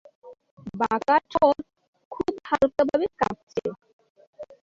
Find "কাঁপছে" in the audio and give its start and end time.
3.19-3.63